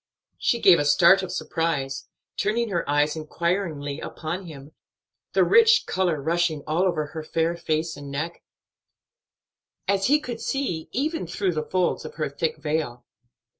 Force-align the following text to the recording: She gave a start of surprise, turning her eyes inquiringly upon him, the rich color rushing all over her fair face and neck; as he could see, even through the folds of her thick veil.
She 0.39 0.59
gave 0.59 0.79
a 0.79 0.83
start 0.85 1.21
of 1.21 1.31
surprise, 1.31 2.07
turning 2.35 2.69
her 2.69 2.89
eyes 2.89 3.15
inquiringly 3.15 3.99
upon 3.99 4.47
him, 4.47 4.71
the 5.33 5.43
rich 5.43 5.83
color 5.85 6.19
rushing 6.19 6.63
all 6.65 6.81
over 6.85 7.05
her 7.13 7.23
fair 7.23 7.55
face 7.55 7.95
and 7.95 8.09
neck; 8.09 8.41
as 9.87 10.07
he 10.07 10.19
could 10.19 10.41
see, 10.41 10.89
even 10.91 11.27
through 11.27 11.53
the 11.53 11.61
folds 11.69 12.03
of 12.03 12.15
her 12.15 12.29
thick 12.31 12.57
veil. 12.57 13.05